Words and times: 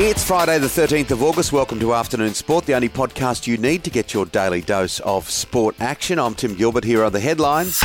It's 0.00 0.22
Friday, 0.22 0.60
the 0.60 0.68
13th 0.68 1.10
of 1.10 1.24
August. 1.24 1.52
Welcome 1.52 1.80
to 1.80 1.92
Afternoon 1.92 2.32
Sport, 2.32 2.66
the 2.66 2.74
only 2.74 2.88
podcast 2.88 3.48
you 3.48 3.56
need 3.56 3.82
to 3.82 3.90
get 3.90 4.14
your 4.14 4.26
daily 4.26 4.60
dose 4.60 5.00
of 5.00 5.28
sport 5.28 5.74
action. 5.80 6.20
I'm 6.20 6.36
Tim 6.36 6.54
Gilbert. 6.54 6.84
Here 6.84 7.02
are 7.02 7.10
the 7.10 7.18
headlines. 7.18 7.82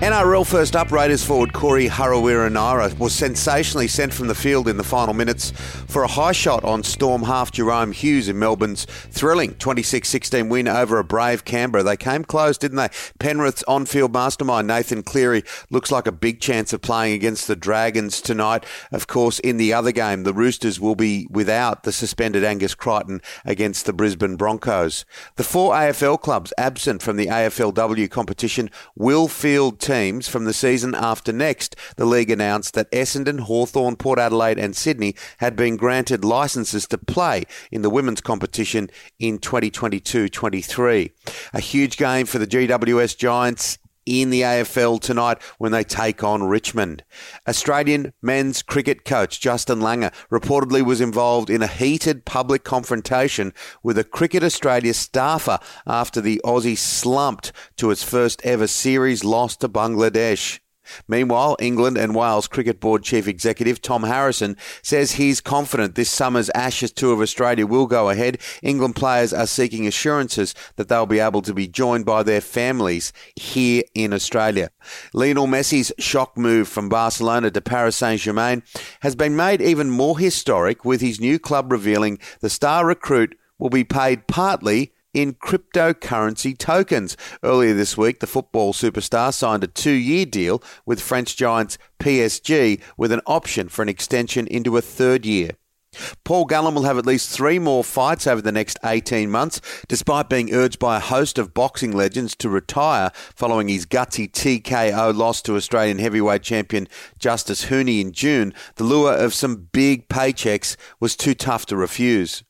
NRL 0.00 0.44
first 0.44 0.74
up, 0.76 0.90
Raiders 0.90 1.24
forward 1.24 1.54
Corey 1.54 1.88
Harawira-Naera 1.88 2.94
was 2.98 3.14
sensationally 3.14 3.88
sent 3.88 4.12
from 4.12 4.26
the 4.26 4.34
field 4.34 4.68
in 4.68 4.76
the 4.76 4.84
final 4.84 5.14
minutes 5.14 5.52
for 5.86 6.02
a 6.02 6.08
high 6.08 6.32
shot 6.32 6.62
on 6.62 6.82
Storm 6.82 7.22
half 7.22 7.50
Jahrome 7.52 7.94
Hughes 7.94 8.28
in 8.28 8.38
Melbourne's 8.38 8.84
thrilling 8.84 9.54
26-16 9.54 10.50
win 10.50 10.68
over 10.68 10.98
a 10.98 11.04
brave 11.04 11.44
Canberra. 11.46 11.82
They 11.82 11.96
came 11.96 12.22
close, 12.24 12.58
didn't 12.58 12.76
they? 12.76 12.88
Penrith's 13.18 13.62
on-field 13.62 14.12
mastermind 14.12 14.66
Nathan 14.66 15.04
Cleary 15.04 15.42
looks 15.70 15.90
like 15.90 16.06
a 16.06 16.12
big 16.12 16.38
chance 16.38 16.74
of 16.74 16.82
playing 16.82 17.14
against 17.14 17.46
the 17.46 17.56
Dragons 17.56 18.20
tonight. 18.20 18.66
Of 18.92 19.06
course, 19.06 19.38
in 19.38 19.56
the 19.56 19.72
other 19.72 19.92
game, 19.92 20.24
the 20.24 20.34
Roosters 20.34 20.78
will 20.78 20.96
be 20.96 21.28
without 21.30 21.84
the 21.84 21.92
suspended 21.92 22.44
Angus 22.44 22.74
Crichton 22.74 23.22
against 23.44 23.86
the 23.86 23.94
Brisbane 23.94 24.36
Broncos. 24.36 25.06
The 25.36 25.44
four 25.44 25.72
AFL 25.72 26.20
clubs 26.20 26.52
absent 26.58 27.00
from 27.00 27.16
the 27.16 27.28
AFLW 27.28 28.10
competition 28.10 28.70
will 28.96 29.28
field 29.28 29.80
teams 29.80 29.93
teams 29.94 30.28
from 30.28 30.44
the 30.44 30.52
season 30.52 30.94
after 30.94 31.32
next. 31.32 31.76
The 31.96 32.04
league 32.04 32.30
announced 32.30 32.74
that 32.74 32.90
Essendon, 32.90 33.40
Hawthorn, 33.40 33.96
Port 33.96 34.18
Adelaide, 34.18 34.58
and 34.58 34.74
Sydney 34.74 35.14
had 35.38 35.54
been 35.54 35.76
granted 35.76 36.24
licenses 36.24 36.86
to 36.88 36.98
play 36.98 37.44
in 37.70 37.82
the 37.82 37.90
women's 37.90 38.20
competition 38.20 38.90
in 39.20 39.38
2022 39.38 40.28
23. 40.28 41.12
A 41.52 41.60
huge 41.60 41.96
game 41.96 42.26
for 42.26 42.38
the 42.38 42.46
GWS 42.46 43.16
Giants 43.16 43.78
in 44.06 44.30
the 44.30 44.42
AFL 44.42 45.00
tonight 45.00 45.42
when 45.58 45.72
they 45.72 45.84
take 45.84 46.22
on 46.22 46.42
Richmond. 46.44 47.04
Australian 47.48 48.12
men's 48.22 48.62
cricket 48.62 49.04
coach 49.04 49.40
Justin 49.40 49.80
Langer 49.80 50.12
reportedly 50.30 50.82
was 50.82 51.00
involved 51.00 51.50
in 51.50 51.62
a 51.62 51.66
heated 51.66 52.24
public 52.24 52.64
confrontation 52.64 53.52
with 53.82 53.98
a 53.98 54.04
Cricket 54.04 54.42
Australia 54.42 54.94
staffer 54.94 55.58
after 55.86 56.20
the 56.20 56.40
Aussie 56.44 56.78
slumped 56.78 57.52
to 57.76 57.90
its 57.90 58.02
first 58.02 58.44
ever 58.44 58.66
series 58.66 59.24
loss 59.24 59.56
to 59.56 59.68
Bangladesh. 59.68 60.60
Meanwhile, 61.08 61.56
England 61.60 61.96
and 61.98 62.14
Wales 62.14 62.46
Cricket 62.46 62.80
Board 62.80 63.02
Chief 63.02 63.28
Executive 63.28 63.82
Tom 63.82 64.04
Harrison 64.04 64.56
says 64.82 65.12
he's 65.12 65.40
confident 65.40 65.94
this 65.94 66.10
summer's 66.10 66.50
Ashes 66.50 66.92
Tour 66.92 67.14
of 67.14 67.20
Australia 67.20 67.66
will 67.66 67.86
go 67.86 68.10
ahead. 68.10 68.38
England 68.62 68.96
players 68.96 69.32
are 69.32 69.46
seeking 69.46 69.86
assurances 69.86 70.54
that 70.76 70.88
they'll 70.88 71.06
be 71.06 71.18
able 71.18 71.42
to 71.42 71.54
be 71.54 71.66
joined 71.66 72.06
by 72.06 72.22
their 72.22 72.40
families 72.40 73.12
here 73.36 73.82
in 73.94 74.12
Australia. 74.12 74.70
Lionel 75.12 75.46
Messi's 75.46 75.92
shock 75.98 76.36
move 76.36 76.68
from 76.68 76.88
Barcelona 76.88 77.50
to 77.50 77.60
Paris 77.60 77.96
Saint-Germain 77.96 78.62
has 79.00 79.14
been 79.14 79.36
made 79.36 79.60
even 79.60 79.90
more 79.90 80.18
historic 80.18 80.84
with 80.84 81.00
his 81.00 81.20
new 81.20 81.38
club 81.38 81.70
revealing 81.70 82.18
the 82.40 82.50
star 82.50 82.86
recruit 82.86 83.36
will 83.58 83.70
be 83.70 83.84
paid 83.84 84.26
partly 84.26 84.93
in 85.14 85.34
cryptocurrency 85.34 86.58
tokens. 86.58 87.16
Earlier 87.42 87.72
this 87.72 87.96
week, 87.96 88.20
the 88.20 88.26
football 88.26 88.72
superstar 88.72 89.32
signed 89.32 89.64
a 89.64 89.68
two 89.68 89.92
year 89.92 90.26
deal 90.26 90.62
with 90.84 91.00
French 91.00 91.36
giants 91.36 91.78
PSG 91.98 92.80
with 92.98 93.12
an 93.12 93.22
option 93.26 93.68
for 93.68 93.82
an 93.82 93.88
extension 93.88 94.46
into 94.48 94.76
a 94.76 94.82
third 94.82 95.24
year. 95.24 95.52
Paul 96.24 96.44
Gallen 96.44 96.74
will 96.74 96.84
have 96.84 96.98
at 96.98 97.06
least 97.06 97.30
three 97.30 97.58
more 97.58 97.84
fights 97.84 98.26
over 98.26 98.42
the 98.42 98.52
next 98.52 98.78
18 98.84 99.30
months, 99.30 99.60
despite 99.88 100.28
being 100.28 100.52
urged 100.52 100.78
by 100.78 100.96
a 100.96 101.00
host 101.00 101.38
of 101.38 101.54
boxing 101.54 101.92
legends 101.92 102.34
to 102.36 102.48
retire 102.48 103.10
following 103.14 103.68
his 103.68 103.86
gutsy 103.86 104.30
TKO 104.30 105.16
loss 105.16 105.42
to 105.42 105.56
Australian 105.56 105.98
heavyweight 105.98 106.42
champion 106.42 106.88
Justis 107.18 107.66
Huni 107.66 108.00
in 108.00 108.12
June. 108.12 108.52
The 108.76 108.84
lure 108.84 109.14
of 109.14 109.34
some 109.34 109.68
big 109.72 110.08
paychecks 110.08 110.76
was 111.00 111.16
too 111.16 111.34
tough 111.34 111.66
to 111.66 111.76
refuse. 111.76 112.42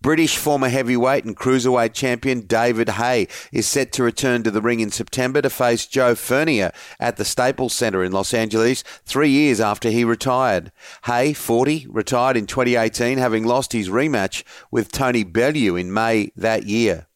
British 0.00 0.36
former 0.36 0.68
heavyweight 0.68 1.24
and 1.24 1.36
cruiserweight 1.36 1.92
champion 1.92 2.42
David 2.42 2.90
Haye 2.90 3.28
is 3.52 3.66
set 3.66 3.92
to 3.92 4.02
return 4.02 4.42
to 4.42 4.50
the 4.50 4.60
ring 4.60 4.80
in 4.80 4.90
September 4.90 5.42
to 5.42 5.50
face 5.50 5.86
Joe 5.86 6.14
Fournier 6.14 6.72
at 6.98 7.16
the 7.16 7.24
Staples 7.24 7.74
Center 7.74 8.02
in 8.04 8.12
Los 8.12 8.32
Angeles 8.34 8.82
three 9.04 9.30
years 9.30 9.60
after 9.60 9.90
he 9.90 10.04
retired. 10.04 10.72
Haye, 11.04 11.32
40, 11.32 11.86
retired 11.88 12.36
in 12.36 12.46
2018, 12.46 13.18
having 13.18 13.44
lost 13.44 13.72
his 13.72 13.88
rematch 13.88 14.42
with 14.70 14.92
Tony 14.92 15.24
Bellew 15.24 15.76
in 15.76 15.92
May 15.92 16.30
that 16.36 16.64
year. 16.64 17.06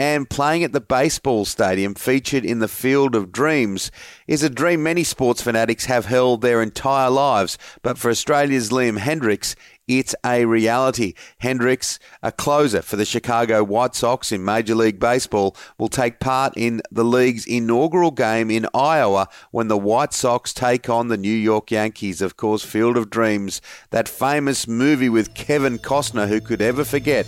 And 0.00 0.30
playing 0.30 0.64
at 0.64 0.72
the 0.72 0.80
baseball 0.80 1.44
stadium 1.44 1.94
featured 1.94 2.42
in 2.42 2.60
the 2.60 2.68
Field 2.68 3.14
of 3.14 3.30
Dreams 3.30 3.90
is 4.26 4.42
a 4.42 4.48
dream 4.48 4.82
many 4.82 5.04
sports 5.04 5.42
fanatics 5.42 5.84
have 5.84 6.06
held 6.06 6.40
their 6.40 6.62
entire 6.62 7.10
lives. 7.10 7.58
But 7.82 7.98
for 7.98 8.10
Australia's 8.10 8.70
Liam 8.70 8.98
Hendriks, 8.98 9.54
it's 9.86 10.14
a 10.24 10.46
reality. 10.46 11.12
Hendriks, 11.42 11.98
a 12.22 12.32
closer 12.32 12.80
for 12.80 12.96
the 12.96 13.04
Chicago 13.04 13.62
White 13.62 13.94
Sox 13.94 14.32
in 14.32 14.42
Major 14.42 14.74
League 14.74 14.98
Baseball, 14.98 15.54
will 15.76 15.88
take 15.88 16.18
part 16.18 16.54
in 16.56 16.80
the 16.90 17.04
league's 17.04 17.44
inaugural 17.44 18.10
game 18.10 18.50
in 18.50 18.66
Iowa 18.72 19.28
when 19.50 19.68
the 19.68 19.76
White 19.76 20.14
Sox 20.14 20.54
take 20.54 20.88
on 20.88 21.08
the 21.08 21.18
New 21.18 21.28
York 21.28 21.70
Yankees. 21.70 22.22
Of 22.22 22.38
course, 22.38 22.64
Field 22.64 22.96
of 22.96 23.10
Dreams, 23.10 23.60
that 23.90 24.08
famous 24.08 24.66
movie 24.66 25.10
with 25.10 25.34
Kevin 25.34 25.78
Costner, 25.78 26.26
who 26.26 26.40
could 26.40 26.62
ever 26.62 26.86
forget 26.86 27.26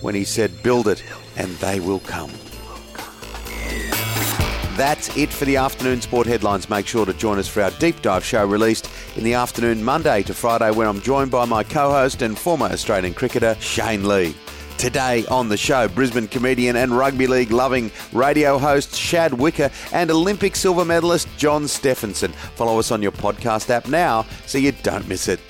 when 0.00 0.14
he 0.14 0.24
said, 0.24 0.62
Build 0.62 0.88
it 0.88 1.02
and 1.36 1.50
they 1.56 1.80
will 1.80 2.00
come. 2.00 2.30
That's 4.76 5.14
it 5.14 5.30
for 5.30 5.44
the 5.44 5.56
afternoon 5.56 6.00
sport 6.00 6.26
headlines. 6.26 6.70
Make 6.70 6.86
sure 6.86 7.04
to 7.04 7.12
join 7.12 7.38
us 7.38 7.46
for 7.46 7.62
our 7.62 7.70
deep 7.72 8.00
dive 8.00 8.24
show 8.24 8.46
released 8.46 8.90
in 9.14 9.24
the 9.24 9.34
afternoon, 9.34 9.84
Monday 9.84 10.22
to 10.22 10.32
Friday, 10.32 10.70
where 10.70 10.88
I'm 10.88 11.02
joined 11.02 11.30
by 11.30 11.44
my 11.44 11.62
co 11.62 11.90
host 11.90 12.22
and 12.22 12.38
former 12.38 12.66
Australian 12.66 13.12
cricketer, 13.12 13.56
Shane 13.60 14.08
Lee. 14.08 14.34
Today 14.78 15.26
on 15.26 15.50
the 15.50 15.58
show, 15.58 15.86
Brisbane 15.88 16.28
comedian 16.28 16.76
and 16.76 16.96
rugby 16.96 17.26
league 17.26 17.50
loving 17.50 17.92
radio 18.14 18.56
host 18.56 18.94
Shad 18.94 19.34
Wicker 19.34 19.70
and 19.92 20.10
Olympic 20.10 20.56
silver 20.56 20.86
medalist 20.86 21.28
John 21.36 21.68
Stephenson. 21.68 22.32
Follow 22.32 22.78
us 22.78 22.90
on 22.90 23.02
your 23.02 23.12
podcast 23.12 23.68
app 23.68 23.88
now 23.88 24.24
so 24.46 24.56
you 24.56 24.72
don't 24.72 25.06
miss 25.06 25.28
it. 25.28 25.40